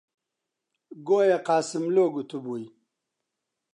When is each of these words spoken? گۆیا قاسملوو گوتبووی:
گۆیا 1.07 1.37
قاسملوو 1.47 2.13
گوتبووی: 2.15 2.65